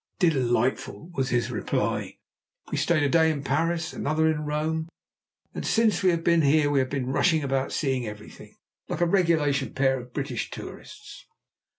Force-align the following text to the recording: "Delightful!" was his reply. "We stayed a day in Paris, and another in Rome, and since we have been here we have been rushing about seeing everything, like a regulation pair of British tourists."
"Delightful!" 0.17 1.11
was 1.13 1.29
his 1.29 1.51
reply. 1.51 2.17
"We 2.71 2.77
stayed 2.79 3.03
a 3.03 3.07
day 3.07 3.29
in 3.29 3.43
Paris, 3.43 3.93
and 3.93 4.01
another 4.01 4.27
in 4.31 4.45
Rome, 4.45 4.89
and 5.53 5.63
since 5.63 6.01
we 6.01 6.09
have 6.09 6.23
been 6.23 6.41
here 6.41 6.71
we 6.71 6.79
have 6.79 6.89
been 6.89 7.05
rushing 7.11 7.43
about 7.43 7.71
seeing 7.71 8.07
everything, 8.07 8.55
like 8.89 9.01
a 9.01 9.05
regulation 9.05 9.75
pair 9.75 9.99
of 9.99 10.11
British 10.11 10.49
tourists." 10.49 11.27